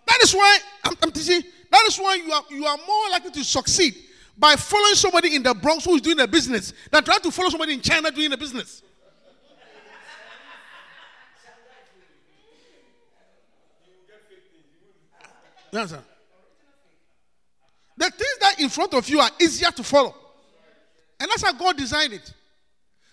[0.07, 1.43] That is why I'm, I'm teaching.
[1.71, 3.95] That is why you are you are more likely to succeed
[4.41, 7.51] by following somebody in the Bronx who is doing a business than trying to follow
[7.51, 8.83] somebody in China doing a business.
[15.73, 16.03] Sir.
[17.97, 20.15] The things that in front of you are easier to follow.
[21.21, 22.33] And that's how God designed it.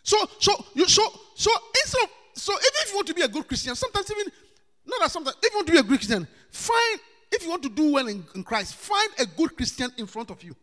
[0.02, 1.04] So, so you so
[1.36, 1.52] so
[1.84, 4.32] instead of so even if you want to be a good Christian, sometimes even
[4.86, 7.00] not that sometimes if you want to be a good Christian, find
[7.34, 10.32] if you want to do well in, in Christ, find a good Christian in front
[10.32, 10.56] of you.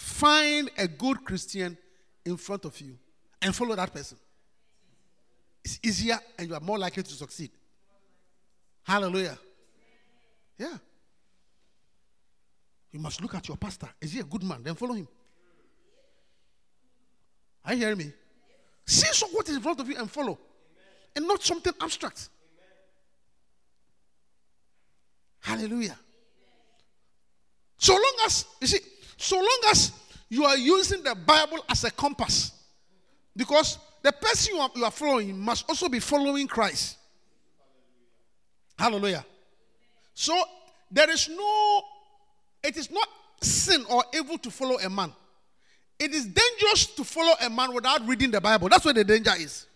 [0.00, 1.76] Find a good Christian
[2.24, 2.96] in front of you
[3.42, 4.16] and follow that person.
[5.62, 7.50] It's easier and you are more likely to succeed.
[8.82, 9.38] Hallelujah.
[10.56, 10.78] Yeah.
[12.90, 13.90] You must look at your pastor.
[14.00, 14.62] Is he a good man?
[14.62, 15.06] Then follow him.
[17.62, 18.10] Are you hearing me?
[18.86, 20.38] See so what is in front of you and follow.
[21.14, 22.30] And not something abstract.
[25.40, 25.98] Hallelujah.
[27.76, 28.80] So long as, you see,
[29.20, 29.92] so long as
[30.30, 32.52] you are using the Bible as a compass,
[33.36, 36.96] because the person you are, you are following must also be following Christ.
[38.78, 39.26] Hallelujah.
[40.14, 40.42] So
[40.90, 41.82] there is no,
[42.64, 43.06] it is not
[43.42, 45.12] sin or evil to follow a man.
[45.98, 48.70] It is dangerous to follow a man without reading the Bible.
[48.70, 49.66] That's where the danger is.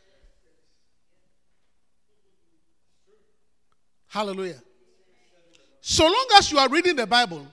[4.06, 4.62] Hallelujah.
[5.82, 7.46] So long as you are reading the Bible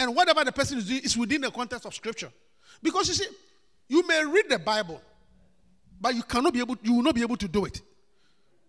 [0.00, 2.32] and whatever the person is doing is within the context of Scripture.
[2.82, 3.26] Because you see,
[3.86, 5.00] you may read the Bible,
[6.00, 7.82] but you cannot be able, you will not be able to do it.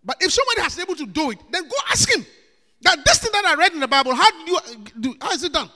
[0.04, 2.26] But if somebody has been able to do it, then go ask him.
[2.82, 4.60] That this thing that I read in the Bible, how do you uh,
[5.00, 5.14] do?
[5.20, 5.70] How is it done?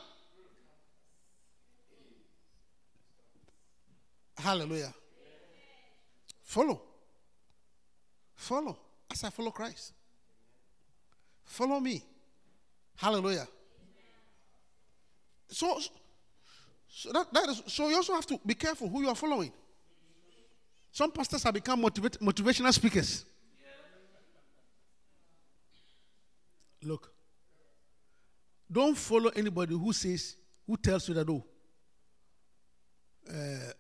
[4.37, 4.93] Hallelujah.
[6.43, 6.83] Follow.
[8.35, 8.77] Follow.
[9.11, 9.93] As I follow Christ.
[11.45, 12.03] Follow me.
[12.97, 13.47] Hallelujah.
[15.49, 15.81] So,
[16.89, 19.53] so that, that is so you also have to be careful who you are following.
[20.93, 23.25] Some pastors have become motivational speakers.
[26.83, 27.13] Look,
[28.71, 30.37] don't follow anybody who says,
[30.67, 31.45] who tells you that, oh,
[33.29, 33.73] uh,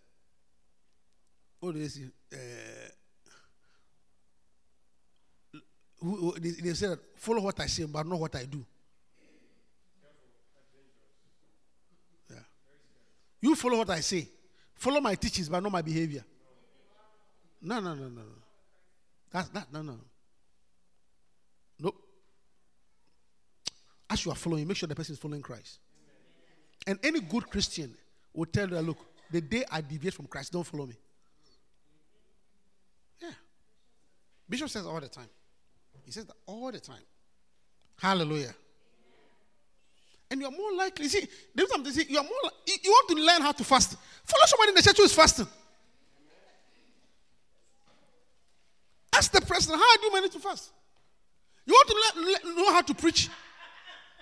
[1.60, 2.02] what do they say?
[2.32, 2.36] Uh,
[6.00, 8.64] who, they, they say that follow what I say, but not what I do.
[13.46, 14.28] You follow what I say.
[14.74, 16.24] Follow my teachings, but not my behavior.
[17.62, 18.42] No, no, no, no, no.
[19.30, 19.72] That's that.
[19.72, 20.00] No, no.
[21.78, 21.94] Nope.
[24.10, 25.78] As you are following, make sure the person is following Christ.
[26.88, 27.94] And any good Christian
[28.34, 28.98] will tell you, look,
[29.30, 30.96] the day I deviate from Christ, don't follow me.
[33.22, 33.30] Yeah.
[34.50, 35.28] Bishop says all the time.
[36.04, 37.04] He says that all the time.
[38.00, 38.56] Hallelujah.
[40.30, 41.28] And you're more likely, see,
[41.68, 43.96] something, see, you're more, you want to learn how to fast.
[44.24, 45.46] Follow somebody in the church who is fasting.
[49.12, 50.70] Ask the person, how do you manage to fast?
[51.64, 51.88] You want
[52.44, 53.28] to know how to preach?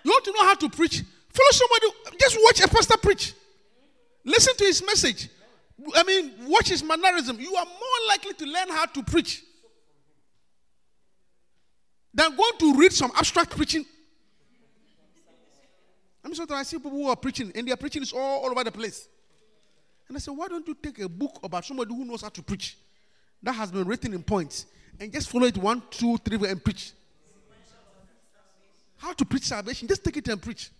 [0.04, 1.02] You want to know how to preach?
[1.30, 1.86] Follow somebody,
[2.20, 3.32] just watch a pastor preach.
[4.24, 5.28] Listen to his message.
[5.96, 7.40] I mean, watch his mannerism.
[7.40, 9.42] You are more likely to learn how to preach
[12.12, 13.84] than going to read some abstract preaching.
[16.24, 18.50] I mean, sometimes I see people who are preaching, and their preaching is all, all
[18.50, 19.08] over the place.
[20.08, 22.42] And I said, why don't you take a book about somebody who knows how to
[22.42, 22.78] preach
[23.42, 24.66] that has been written in points
[24.98, 26.92] and just follow it one, two, three, and preach?
[28.96, 29.86] How to preach salvation?
[29.86, 30.70] Just take it and preach.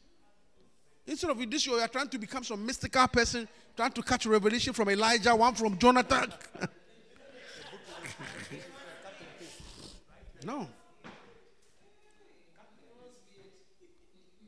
[1.06, 4.30] Instead of this, you are trying to become some mystical person, trying to catch a
[4.30, 6.32] revelation from Elijah, one from Jonathan.
[10.46, 10.66] no.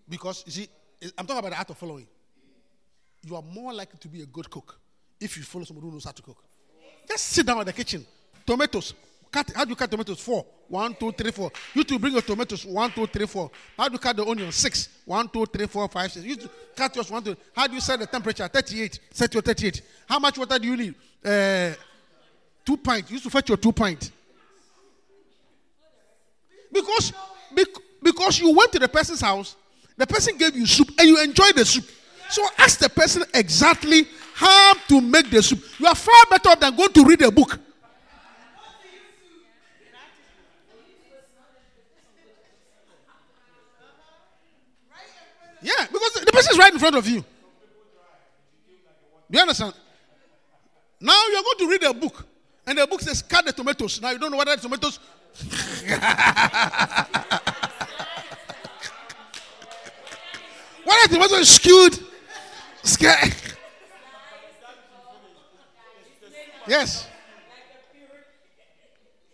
[0.09, 0.68] Because, you see,
[1.16, 2.07] I'm talking about the art of following.
[3.24, 4.78] You are more likely to be a good cook
[5.20, 6.42] if you follow somebody who knows how to cook.
[7.09, 8.04] Just sit down in the kitchen.
[8.46, 8.94] Tomatoes.
[9.30, 10.20] Cut, how do you cut tomatoes?
[10.20, 10.46] Four.
[10.68, 11.50] One, two, three, four.
[11.74, 12.64] You to bring your tomatoes.
[12.64, 13.50] One, two, three, four.
[13.76, 14.50] How do you cut the onion?
[14.52, 14.88] Six.
[15.04, 16.24] One, two, three, four, five, six.
[16.24, 16.36] You
[16.74, 17.11] cut yours.
[17.11, 17.36] One, two.
[17.54, 18.48] How do you set the temperature?
[18.48, 19.00] 38.
[19.11, 19.82] Set your 38.
[20.09, 20.94] How much water do you need?
[21.24, 21.74] Uh,
[22.64, 23.11] two pints.
[23.11, 24.11] You used to fetch your two pint.
[26.72, 27.12] Because,
[28.02, 29.57] because you went to the person's house
[29.97, 31.84] the person gave you soup and you enjoy the soup.
[32.28, 35.62] So ask the person exactly how to make the soup.
[35.78, 37.59] You are far better off than going to read a book.
[45.62, 47.24] Yeah, because the person is right in front of you.
[49.28, 49.74] Do you understand?
[51.01, 52.24] Now you're going to read a book,
[52.66, 54.01] and the book says cut the tomatoes.
[54.01, 55.01] Now you don't know whether the tomatoes.
[60.97, 61.99] Why are the tomatoes skewed?
[62.82, 63.34] Scared.
[66.66, 67.07] Yes.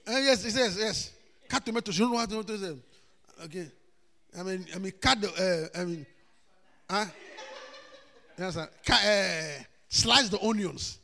[0.05, 1.13] Uh, yes, it says, yes.
[1.49, 1.97] Cut tomatoes.
[1.97, 3.45] You don't know what tomatoes are.
[3.45, 3.69] Okay.
[4.37, 6.07] I mean, I mean, cut the, uh, I mean,
[6.91, 7.05] huh?
[8.37, 10.99] Yes, uh, cut, uh, slice the onions.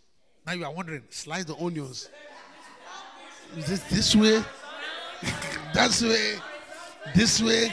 [0.44, 2.08] Now you are wondering, slice the onions.
[3.56, 4.42] Is this this way?
[5.72, 6.34] that way?
[7.14, 7.72] This way?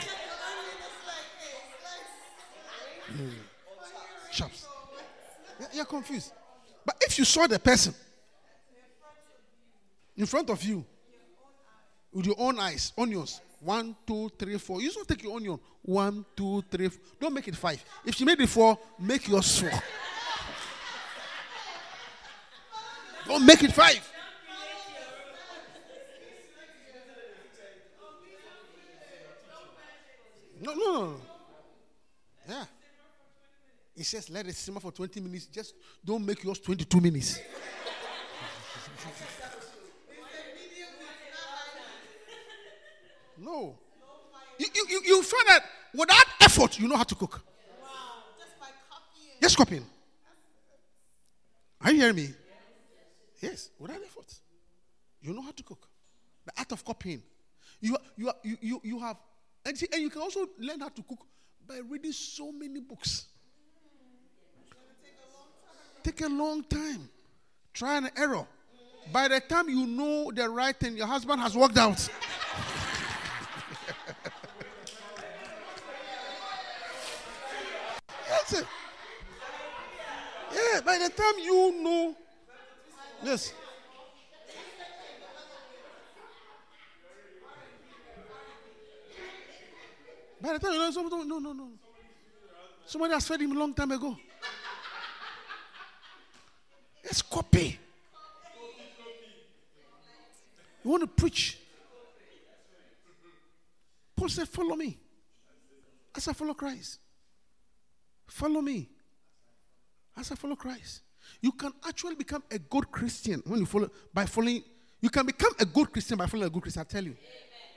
[4.32, 4.66] Chops.
[5.72, 6.32] You're confused.
[6.84, 7.94] But if you saw the person
[10.16, 10.84] in front of you
[12.12, 14.80] with your own eyes, onions, one, two, three, four.
[14.80, 15.58] You just take your onion.
[15.82, 16.88] One, two, three.
[16.88, 17.00] Four.
[17.20, 17.82] Don't make it five.
[18.04, 19.70] If she made it four, make yours four.
[23.26, 24.12] Don't make it five.
[30.60, 31.16] No, no, no.
[32.48, 32.64] Yeah.
[33.96, 35.46] He says, let it simmer for 20 minutes.
[35.46, 35.74] Just
[36.04, 37.40] don't make yours 22 minutes.
[43.38, 43.78] no.
[44.58, 45.62] You, you, you find that
[45.94, 47.40] without effort, you know how to cook.
[47.82, 47.88] Wow.
[48.38, 49.40] Just by copying.
[49.40, 49.86] Just copying.
[51.80, 52.28] Are you hearing me?
[53.40, 54.30] Yes, without effort.
[55.22, 55.88] You know how to cook.
[56.44, 57.22] The art of copying.
[57.80, 59.16] You, you, you, you, you have,
[59.64, 61.24] and, see, and you can also learn how to cook
[61.66, 63.28] by reading so many books
[66.06, 67.08] take a long time.
[67.74, 68.46] Try and error.
[69.12, 71.96] By the time you know the right thing, your husband has worked out.
[78.28, 78.66] That's it.
[80.54, 82.16] Yeah, by the time you know.
[83.24, 83.52] Yes.
[90.40, 91.68] By the time you know, no, no, no.
[92.86, 94.16] Somebody has fed him a long time ago.
[97.16, 97.78] Let's copy.
[100.84, 101.58] You want to preach?
[104.14, 104.98] Paul said, Follow me.
[106.14, 106.98] As I follow Christ.
[108.26, 108.90] Follow me.
[110.14, 111.00] As I follow Christ.
[111.40, 114.62] You can actually become a good Christian when you follow by following.
[115.00, 116.82] You can become a good Christian by following a good Christian.
[116.82, 117.16] I tell you.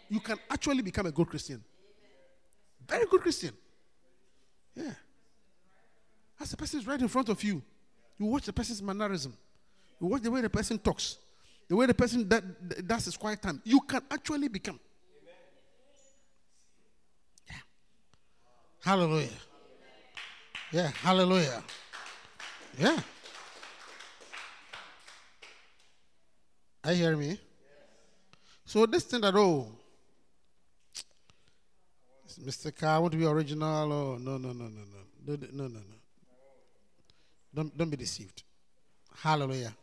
[0.09, 1.63] You can actually become a good Christian.
[2.85, 3.51] Very good Christian.
[4.75, 4.95] Yeah.
[6.41, 7.63] As the person is right in front of you,
[8.19, 9.33] you watch the person's mannerism.
[9.99, 11.17] You watch the way the person talks.
[11.67, 13.61] The way the person that does his quiet time.
[13.63, 14.79] You can actually become.
[17.47, 17.55] Yeah.
[18.83, 19.29] Hallelujah.
[20.71, 21.63] Yeah, hallelujah.
[22.77, 22.99] Yeah.
[26.83, 27.39] I hear me?
[28.65, 29.67] So this thing that oh
[32.45, 32.75] Mr.
[32.75, 33.91] Car, I want to be original.
[33.91, 34.99] Oh no, no, no, no, no.
[35.25, 35.98] No, no, no, no.
[37.53, 38.43] Don't, don't be deceived.
[39.15, 39.75] Hallelujah.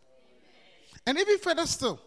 [1.07, 2.01] And even further still,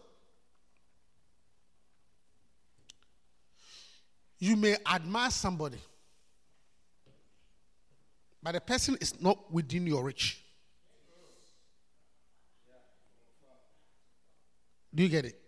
[4.40, 5.78] you may admire somebody,
[8.42, 10.42] but the person is not within your reach.
[14.94, 15.40] Do you get it?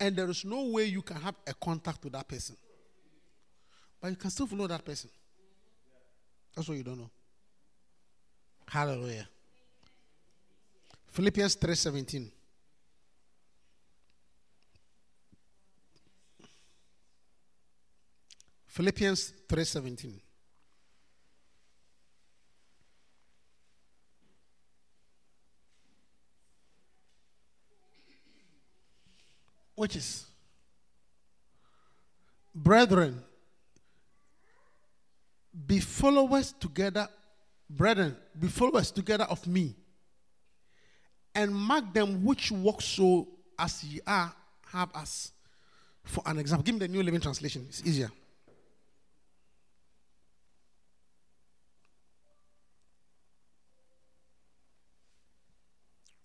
[0.00, 2.56] And there is no way you can have a contact with that person.
[4.00, 5.08] But you can still follow that person.
[6.54, 7.10] That's what you don't know.
[8.68, 9.28] Hallelujah.
[11.12, 12.30] Philippians 3:17.
[18.66, 20.20] Philippians 3:17.
[29.76, 30.26] Which is
[32.54, 33.22] brethren
[35.66, 37.08] be followers together
[37.68, 39.74] brethren be followers together of me
[41.34, 44.32] and mark them which walk so as ye are
[44.72, 45.32] have us
[46.04, 46.64] for an example.
[46.64, 47.64] Give me the new living translation.
[47.68, 48.10] It's easier.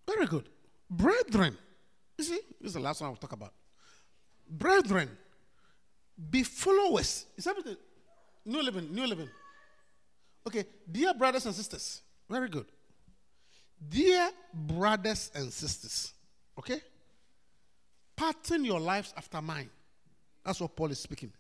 [0.08, 0.50] Very good.
[0.90, 1.56] Brethren
[2.18, 3.54] you see this is the last one i'll talk about.
[4.50, 5.10] Brethren
[6.30, 7.26] be followers.
[7.38, 7.78] Is everything
[8.44, 9.30] new living new living
[10.48, 12.66] okay dear brothers and sisters very good
[13.90, 16.14] dear brothers and sisters
[16.58, 16.82] okay
[18.16, 19.70] pattern your lives after mine
[20.44, 21.32] that's what paul is speaking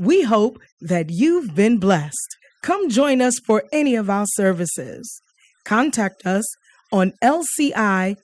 [0.00, 2.38] We hope that you've been blessed.
[2.62, 5.20] Come join us for any of our services.
[5.66, 6.46] Contact us
[6.90, 8.16] on lci.newyork